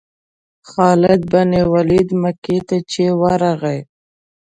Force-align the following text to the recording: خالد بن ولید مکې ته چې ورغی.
خالد 0.69 1.21
بن 1.31 1.51
ولید 1.73 2.09
مکې 2.21 2.57
ته 2.67 2.77
چې 2.91 3.03
ورغی. 3.21 3.79